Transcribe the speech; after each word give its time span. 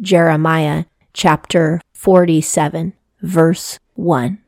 Jeremiah 0.00 0.84
chapter 1.12 1.80
47, 1.92 2.92
verse 3.20 3.78
1. 3.94 4.38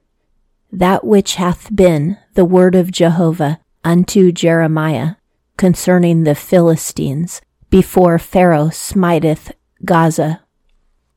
That 0.71 1.05
which 1.05 1.35
hath 1.35 1.75
been 1.75 2.19
the 2.35 2.45
word 2.45 2.77
of 2.77 2.93
Jehovah 2.93 3.59
unto 3.83 4.31
Jeremiah 4.31 5.17
concerning 5.57 6.23
the 6.23 6.37
Philistines 6.37 7.43
before 7.69 8.19
Pharaoh 8.19 8.71
smiteth 8.71 9.53
Gaza. 9.85 10.43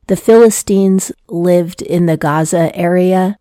The 0.07 0.15
Philistines 0.15 1.11
lived 1.27 1.81
in 1.83 2.07
the 2.07 2.17
Gaza 2.17 2.75
area, 2.75 3.37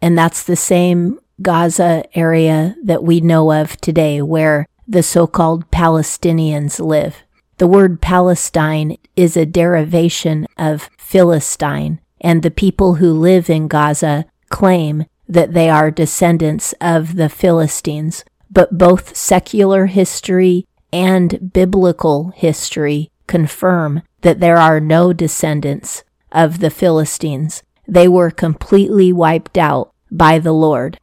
and 0.00 0.18
that's 0.18 0.42
the 0.42 0.56
same 0.56 1.20
Gaza 1.40 2.04
area 2.14 2.74
that 2.82 3.04
we 3.04 3.20
know 3.20 3.52
of 3.52 3.80
today 3.80 4.20
where 4.20 4.66
the 4.88 5.02
so 5.02 5.28
called 5.28 5.70
Palestinians 5.70 6.84
live. 6.84 7.22
The 7.58 7.66
word 7.66 8.00
Palestine 8.00 8.96
is 9.14 9.36
a 9.36 9.46
derivation 9.46 10.46
of 10.56 10.90
Philistine, 10.98 12.00
and 12.20 12.42
the 12.42 12.50
people 12.50 12.94
who 12.96 13.12
live 13.12 13.50
in 13.50 13.68
Gaza 13.68 14.24
claim 14.48 15.06
that 15.28 15.52
they 15.52 15.70
are 15.70 15.90
descendants 15.90 16.74
of 16.80 17.16
the 17.16 17.28
Philistines. 17.28 18.24
But 18.50 18.76
both 18.76 19.16
secular 19.16 19.86
history 19.86 20.66
and 20.92 21.52
biblical 21.52 22.32
history 22.34 23.10
confirm 23.26 24.02
that 24.20 24.40
there 24.40 24.58
are 24.58 24.80
no 24.80 25.12
descendants 25.12 26.04
of 26.30 26.58
the 26.58 26.70
Philistines. 26.70 27.62
They 27.88 28.08
were 28.08 28.30
completely 28.30 29.12
wiped 29.12 29.56
out 29.56 29.92
by 30.10 30.38
the 30.38 30.52
Lord. 30.52 30.98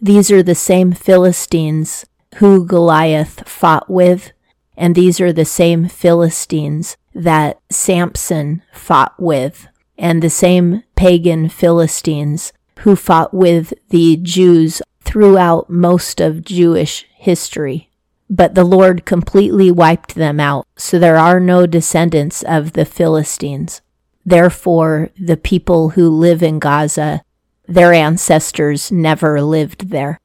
These 0.00 0.30
are 0.30 0.42
the 0.42 0.54
same 0.54 0.92
Philistines 0.92 2.06
who 2.36 2.66
Goliath 2.66 3.48
fought 3.48 3.88
with, 3.90 4.32
and 4.76 4.94
these 4.94 5.20
are 5.20 5.32
the 5.32 5.44
same 5.44 5.88
Philistines 5.88 6.96
that 7.14 7.60
Samson 7.70 8.62
fought 8.72 9.14
with, 9.18 9.68
and 9.96 10.22
the 10.22 10.30
same 10.30 10.82
pagan 10.94 11.48
Philistines 11.48 12.52
who 12.80 12.94
fought 12.94 13.32
with 13.32 13.72
the 13.88 14.16
Jews 14.16 14.82
throughout 15.00 15.70
most 15.70 16.20
of 16.20 16.44
Jewish 16.44 17.06
history. 17.14 17.90
But 18.28 18.54
the 18.54 18.64
Lord 18.64 19.06
completely 19.06 19.70
wiped 19.70 20.14
them 20.14 20.40
out, 20.40 20.66
so 20.76 20.98
there 20.98 21.16
are 21.16 21.40
no 21.40 21.66
descendants 21.66 22.42
of 22.42 22.72
the 22.72 22.84
Philistines. 22.84 23.80
Therefore, 24.24 25.10
the 25.18 25.36
people 25.36 25.90
who 25.90 26.10
live 26.10 26.42
in 26.42 26.58
Gaza, 26.58 27.22
their 27.66 27.92
ancestors 27.92 28.90
never 28.90 29.40
lived 29.40 29.90
there. 29.90 30.18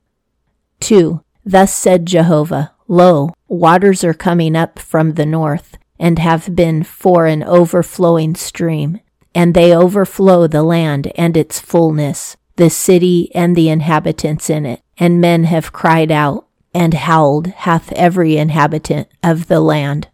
2. 0.80 1.24
Thus 1.46 1.74
said 1.74 2.08
Jehovah, 2.08 2.74
Lo, 2.92 3.34
waters 3.48 4.04
are 4.04 4.14
coming 4.14 4.54
up 4.54 4.78
from 4.78 5.14
the 5.14 5.26
north, 5.26 5.78
and 5.98 6.20
have 6.20 6.58
been 6.58 6.84
for 6.84 7.26
an 7.26 7.42
overflowing 7.42 8.36
stream, 8.36 9.00
and 9.34 9.54
they 9.54 9.74
overflow 9.74 10.46
the 10.46 10.62
land 10.62 11.10
and 11.16 11.38
its 11.38 11.58
fullness, 11.58 12.36
the 12.58 12.70
city 12.70 13.34
and 13.34 13.56
the 13.56 13.70
inhabitants 13.70 14.50
in 14.50 14.66
it. 14.66 14.82
And 14.98 15.22
men 15.22 15.46
have 15.46 15.72
cried 15.72 16.12
out, 16.12 16.48
and 16.74 16.94
howled 16.94 17.48
hath 17.48 17.94
every 17.94 18.36
inhabitant 18.36 19.08
of 19.24 19.48
the 19.48 19.62
land. 19.62 20.10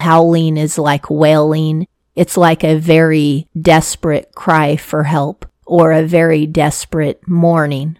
Howling 0.00 0.56
is 0.56 0.78
like 0.78 1.10
wailing, 1.10 1.86
it's 2.16 2.38
like 2.38 2.64
a 2.64 2.78
very 2.78 3.46
desperate 3.60 4.34
cry 4.34 4.76
for 4.76 5.02
help 5.02 5.44
or 5.66 5.92
a 5.92 6.06
very 6.06 6.46
desperate 6.46 7.28
mourning. 7.28 7.98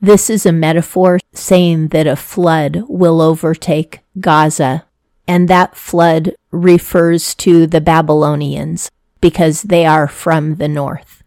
This 0.00 0.30
is 0.30 0.46
a 0.46 0.52
metaphor 0.52 1.18
saying 1.32 1.88
that 1.88 2.06
a 2.06 2.16
flood 2.16 2.84
will 2.88 3.20
overtake 3.20 4.00
Gaza, 4.20 4.84
and 5.26 5.48
that 5.48 5.76
flood 5.76 6.34
refers 6.50 7.34
to 7.36 7.66
the 7.66 7.80
Babylonians 7.80 8.90
because 9.20 9.62
they 9.62 9.84
are 9.84 10.08
from 10.08 10.56
the 10.56 10.68
north. 10.68 11.22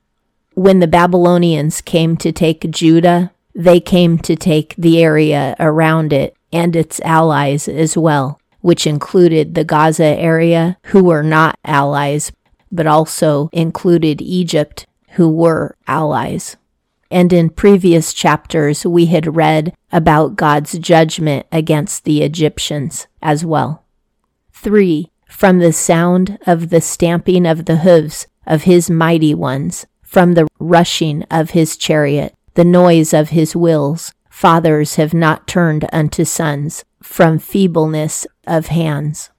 When 0.54 0.80
the 0.80 0.88
Babylonians 0.88 1.82
came 1.82 2.18
to 2.18 2.32
take 2.32 2.72
Judah, 2.72 3.32
they 3.54 3.80
came 3.80 4.18
to 4.20 4.36
take 4.36 4.76
the 4.78 5.04
area 5.04 5.56
around 5.60 6.14
it 6.14 6.36
and 6.54 6.76
its 6.76 7.00
allies 7.02 7.68
as 7.68 7.98
well 7.98 8.42
which 8.62 8.88
included 8.88 9.54
the 9.54 9.64
Gaza 9.64 10.06
area, 10.06 10.78
who 10.86 11.04
were 11.04 11.24
not 11.24 11.60
allies, 11.66 12.32
but 12.72 12.88
also 12.88 13.50
included 13.52 14.22
Egypt, 14.22 14.86
who 15.12 15.30
were 15.30 15.76
allies. 15.88 16.56
And 17.12 17.34
in 17.34 17.50
previous 17.50 18.14
chapters, 18.14 18.86
we 18.86 19.08
had 19.08 19.36
read 19.36 19.76
about 19.92 20.38
God's 20.38 20.80
judgment 20.80 21.46
against 21.52 22.06
the 22.06 22.24
Egyptians 22.24 23.08
as 23.22 23.44
well. 23.46 23.84
3. 24.54 25.12
From 25.28 25.60
the 25.60 25.74
sound 25.74 26.40
of 26.48 26.70
the 26.70 26.82
stamping 26.82 27.46
of 27.46 27.66
the 27.66 27.78
hooves 27.78 28.28
of 28.48 28.64
his 28.64 28.90
mighty 28.90 29.34
ones, 29.34 29.86
from 30.02 30.34
the 30.34 30.48
rushing 30.60 31.24
of 31.24 31.52
his 31.52 31.76
chariot, 31.76 32.34
the 32.54 32.64
noise 32.64 33.14
of 33.14 33.30
his 33.30 33.56
wheels, 33.56 34.14
fathers 34.30 34.96
have 34.96 35.14
not 35.14 35.48
turned 35.48 35.88
unto 35.92 36.24
sons, 36.24 36.86
from 37.02 37.40
feebleness 37.40 38.26
of 38.48 38.68
hands. 38.68 39.30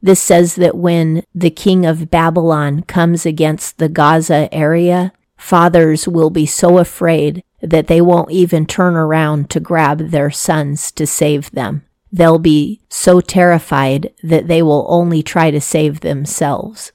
This 0.00 0.20
says 0.20 0.56
that 0.56 0.76
when 0.76 1.24
the 1.34 1.50
king 1.50 1.86
of 1.86 2.10
Babylon 2.10 2.82
comes 2.82 3.24
against 3.24 3.78
the 3.78 3.88
Gaza 3.88 4.52
area, 4.52 5.12
fathers 5.42 6.06
will 6.06 6.30
be 6.30 6.46
so 6.46 6.78
afraid 6.78 7.42
that 7.60 7.88
they 7.88 8.00
won't 8.00 8.30
even 8.30 8.64
turn 8.64 8.94
around 8.94 9.50
to 9.50 9.60
grab 9.60 9.98
their 9.98 10.30
sons 10.30 10.92
to 10.92 11.06
save 11.06 11.50
them. 11.50 11.82
They'll 12.12 12.38
be 12.38 12.80
so 12.88 13.20
terrified 13.20 14.12
that 14.22 14.46
they 14.46 14.62
will 14.62 14.86
only 14.88 15.22
try 15.22 15.50
to 15.50 15.60
save 15.60 16.00
themselves. 16.00 16.92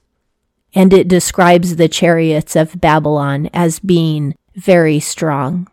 And 0.74 0.92
it 0.92 1.08
describes 1.08 1.76
the 1.76 1.88
chariots 1.88 2.56
of 2.56 2.80
Babylon 2.80 3.50
as 3.52 3.80
being 3.80 4.34
very 4.54 4.98
strong. 4.98 5.68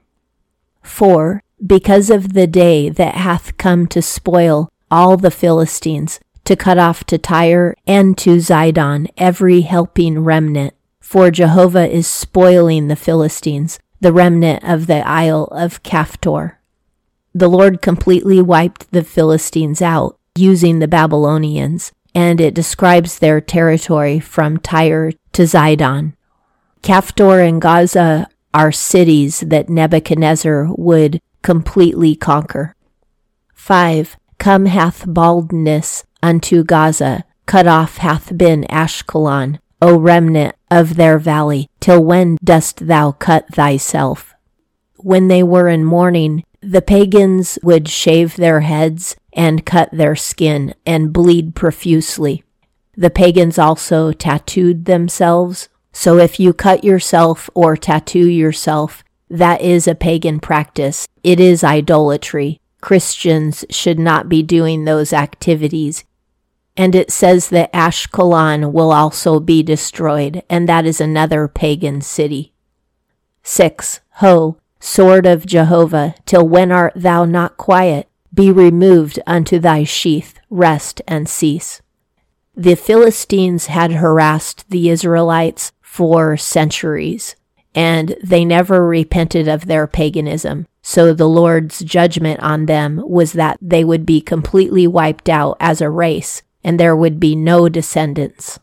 For, 0.81 1.41
because 1.65 2.09
of 2.09 2.33
the 2.33 2.47
day 2.47 2.89
that 2.89 3.15
hath 3.15 3.57
come 3.57 3.87
to 3.87 4.01
spoil 4.01 4.69
all 4.91 5.17
the 5.17 5.31
Philistines, 5.31 6.19
to 6.43 6.55
cut 6.55 6.77
off 6.77 7.03
to 7.05 7.17
Tyre 7.17 7.75
and 7.87 8.17
to 8.19 8.37
Zidon 8.37 9.07
every 9.17 9.61
helping 9.61 10.19
remnant. 10.19 10.73
For 11.15 11.31
Jehovah 11.31 11.89
is 11.89 12.07
spoiling 12.07 12.89
the 12.89 12.97
Philistines, 12.97 13.79
the 14.01 14.11
remnant 14.11 14.65
of 14.65 14.87
the 14.87 15.01
isle 15.07 15.45
of 15.45 15.81
Caphtor. 15.81 16.55
The 17.33 17.47
Lord 17.47 17.81
completely 17.81 18.41
wiped 18.41 18.91
the 18.91 19.01
Philistines 19.01 19.81
out 19.81 20.19
using 20.37 20.79
the 20.79 20.89
Babylonians, 20.89 21.93
and 22.13 22.41
it 22.41 22.53
describes 22.53 23.19
their 23.19 23.39
territory 23.39 24.19
from 24.19 24.57
Tyre 24.57 25.13
to 25.31 25.43
Zidon. 25.43 26.17
Caphtor 26.81 27.47
and 27.47 27.61
Gaza 27.61 28.27
are 28.53 28.73
cities 28.73 29.39
that 29.39 29.69
Nebuchadnezzar 29.69 30.67
would 30.75 31.21
completely 31.41 32.17
conquer. 32.17 32.75
5. 33.53 34.17
Come 34.37 34.65
hath 34.65 35.05
baldness 35.07 36.03
unto 36.21 36.65
Gaza, 36.65 37.23
cut 37.45 37.67
off 37.67 37.99
hath 37.99 38.37
been 38.37 38.65
Ashkelon, 38.69 39.59
O 39.81 39.97
remnant 39.97 40.55
of 40.75 40.95
their 40.95 41.17
valley, 41.17 41.69
till 41.79 42.03
when 42.03 42.37
dost 42.43 42.87
thou 42.87 43.11
cut 43.13 43.47
thyself? 43.53 44.33
When 44.97 45.27
they 45.29 45.41
were 45.41 45.69
in 45.69 45.85
mourning, 45.85 46.43
the 46.61 46.81
pagans 46.81 47.57
would 47.63 47.87
shave 47.87 48.35
their 48.35 48.61
heads 48.61 49.15
and 49.31 49.65
cut 49.65 49.89
their 49.91 50.15
skin 50.15 50.73
and 50.85 51.13
bleed 51.13 51.55
profusely. 51.55 52.43
The 52.97 53.09
pagans 53.09 53.57
also 53.57 54.11
tattooed 54.11 54.85
themselves. 54.85 55.69
So 55.91 56.17
if 56.17 56.39
you 56.39 56.53
cut 56.53 56.83
yourself 56.83 57.49
or 57.53 57.77
tattoo 57.77 58.27
yourself, 58.27 59.03
that 59.29 59.61
is 59.61 59.87
a 59.87 59.95
pagan 59.95 60.39
practice. 60.39 61.07
It 61.23 61.39
is 61.39 61.63
idolatry. 61.63 62.59
Christians 62.81 63.65
should 63.69 63.99
not 63.99 64.29
be 64.29 64.43
doing 64.43 64.85
those 64.85 65.13
activities. 65.13 66.03
And 66.77 66.93
it 66.93 67.11
says 67.11 67.49
that 67.49 67.71
Ashkelon 67.73 68.71
will 68.73 68.91
also 68.91 69.39
be 69.39 69.63
destroyed, 69.63 70.43
and 70.49 70.67
that 70.67 70.85
is 70.85 70.99
another 70.99 71.47
pagan 71.47 72.01
city. 72.01 72.53
6. 73.43 74.01
Ho, 74.15 74.57
sword 74.79 75.25
of 75.25 75.45
Jehovah, 75.45 76.15
till 76.25 76.47
when 76.47 76.71
art 76.71 76.93
thou 76.95 77.25
not 77.25 77.57
quiet? 77.57 78.09
Be 78.33 78.51
removed 78.51 79.19
unto 79.25 79.59
thy 79.59 79.85
sheath, 79.85 80.39
rest 80.49 81.01
and 81.07 81.29
cease. 81.29 81.81
The 82.55 82.75
Philistines 82.75 83.67
had 83.67 83.93
harassed 83.93 84.69
the 84.69 84.89
Israelites 84.89 85.71
for 85.81 86.35
centuries 86.35 87.35
and 87.75 88.15
they 88.23 88.45
never 88.45 88.87
repented 88.87 89.47
of 89.47 89.65
their 89.65 89.85
paganism. 89.85 90.65
So 90.81 91.13
the 91.13 91.27
Lord's 91.27 91.79
judgment 91.79 92.39
on 92.39 92.65
them 92.65 93.01
was 93.05 93.33
that 93.33 93.57
they 93.61 93.83
would 93.83 94.05
be 94.05 94.21
completely 94.21 94.87
wiped 94.87 95.27
out 95.27 95.57
as 95.59 95.81
a 95.81 95.89
race, 95.89 96.41
and 96.65 96.79
there 96.79 96.95
would 96.95 97.19
be 97.19 97.35
no 97.35 97.69
descendants. 97.69 98.59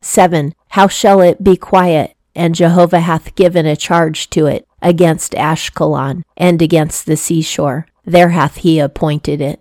7. 0.00 0.52
How 0.70 0.88
shall 0.88 1.20
it 1.20 1.42
be 1.42 1.56
quiet? 1.56 2.16
And 2.34 2.52
Jehovah 2.52 3.00
hath 3.00 3.36
given 3.36 3.64
a 3.64 3.76
charge 3.76 4.28
to 4.30 4.46
it 4.46 4.66
against 4.82 5.32
Ashkelon 5.32 6.22
and 6.36 6.60
against 6.60 7.06
the 7.06 7.16
seashore. 7.16 7.86
There 8.04 8.30
hath 8.30 8.56
he 8.56 8.80
appointed 8.80 9.40
it. 9.40 9.60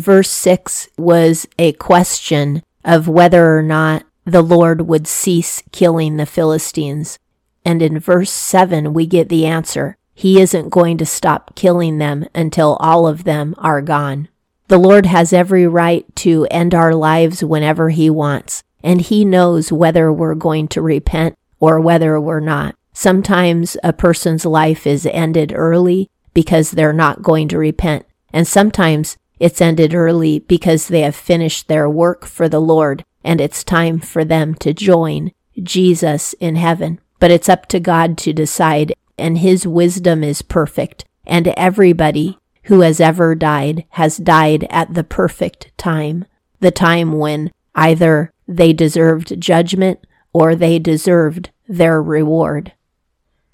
Verse 0.00 0.30
6 0.30 0.90
was 0.96 1.46
a 1.58 1.72
question 1.72 2.62
of 2.84 3.08
whether 3.08 3.58
or 3.58 3.62
not 3.62 4.04
the 4.24 4.42
Lord 4.42 4.82
would 4.82 5.08
cease 5.08 5.60
killing 5.72 6.16
the 6.16 6.24
Philistines. 6.24 7.18
And 7.64 7.82
in 7.82 7.98
verse 7.98 8.30
7, 8.30 8.94
we 8.94 9.06
get 9.06 9.28
the 9.28 9.44
answer. 9.44 9.96
He 10.14 10.40
isn't 10.40 10.68
going 10.68 10.98
to 10.98 11.06
stop 11.06 11.56
killing 11.56 11.98
them 11.98 12.26
until 12.32 12.76
all 12.76 13.08
of 13.08 13.24
them 13.24 13.56
are 13.58 13.82
gone. 13.82 14.28
The 14.68 14.78
Lord 14.78 15.06
has 15.06 15.32
every 15.32 15.66
right 15.66 16.04
to 16.16 16.46
end 16.50 16.74
our 16.74 16.94
lives 16.94 17.44
whenever 17.44 17.90
He 17.90 18.08
wants, 18.08 18.62
and 18.82 19.00
He 19.00 19.24
knows 19.24 19.70
whether 19.72 20.12
we're 20.12 20.34
going 20.34 20.68
to 20.68 20.82
repent 20.82 21.36
or 21.60 21.80
whether 21.80 22.20
we're 22.20 22.40
not. 22.40 22.76
Sometimes 22.92 23.76
a 23.82 23.92
person's 23.92 24.44
life 24.44 24.86
is 24.86 25.06
ended 25.06 25.52
early 25.54 26.08
because 26.32 26.70
they're 26.70 26.92
not 26.92 27.22
going 27.22 27.48
to 27.48 27.58
repent, 27.58 28.06
and 28.32 28.46
sometimes 28.46 29.16
it's 29.40 29.60
ended 29.60 29.94
early 29.94 30.38
because 30.38 30.88
they 30.88 31.00
have 31.00 31.16
finished 31.16 31.68
their 31.68 31.88
work 31.88 32.24
for 32.24 32.48
the 32.48 32.60
Lord 32.60 33.04
and 33.24 33.40
it's 33.40 33.64
time 33.64 33.98
for 33.98 34.24
them 34.24 34.54
to 34.56 34.74
join 34.74 35.32
Jesus 35.60 36.34
in 36.34 36.56
heaven. 36.56 37.00
But 37.18 37.30
it's 37.30 37.48
up 37.48 37.66
to 37.68 37.80
God 37.80 38.18
to 38.18 38.32
decide, 38.32 38.92
and 39.16 39.38
His 39.38 39.66
wisdom 39.66 40.22
is 40.22 40.42
perfect, 40.42 41.06
and 41.26 41.48
everybody 41.48 42.38
who 42.64 42.80
has 42.80 43.00
ever 43.00 43.34
died 43.34 43.84
has 43.90 44.16
died 44.16 44.66
at 44.70 44.94
the 44.94 45.04
perfect 45.04 45.76
time, 45.76 46.24
the 46.60 46.70
time 46.70 47.12
when 47.12 47.50
either 47.74 48.30
they 48.46 48.72
deserved 48.72 49.40
judgment 49.40 50.06
or 50.32 50.54
they 50.54 50.78
deserved 50.78 51.50
their 51.68 52.02
reward. 52.02 52.72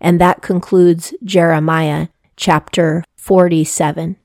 And 0.00 0.20
that 0.20 0.42
concludes 0.42 1.14
Jeremiah 1.22 2.08
chapter 2.36 3.04
47. 3.16 4.16